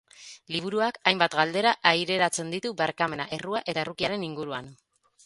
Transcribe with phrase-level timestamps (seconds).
[0.53, 4.73] Liburuak hainbat galdera aireratzen ditu barkamena, errua eta errukiaren inguruan.